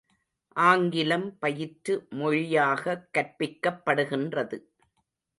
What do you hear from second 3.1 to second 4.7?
கற்பிக்கப்படுகின்றது.